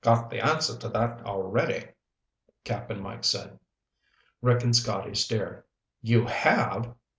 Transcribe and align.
"Got 0.00 0.30
the 0.30 0.40
answer 0.40 0.78
to 0.78 0.88
that 0.88 1.20
already," 1.26 1.88
Cap'n 2.64 2.98
Mike 2.98 3.24
said. 3.24 3.58
Rick 4.40 4.64
and 4.64 4.74
Scotty 4.74 5.14
stared. 5.14 5.64
"You 6.00 6.24
have?" 6.24 6.94